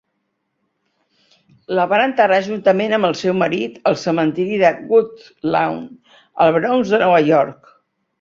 [1.79, 5.85] La van enterrar juntament amb el seu marit al cementiri de Woodlawn,
[6.47, 7.71] al Bronx de Nova York.